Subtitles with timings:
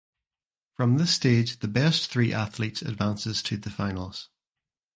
[0.77, 4.29] From this stage the best three athletes advances to the finals.